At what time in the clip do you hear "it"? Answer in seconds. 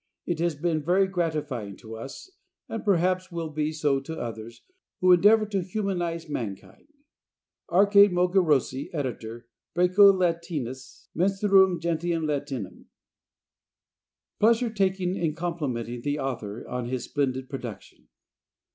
0.25-0.39